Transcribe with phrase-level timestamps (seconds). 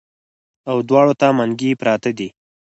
[0.69, 2.29] او دواړو ته منګي پراتۀ دي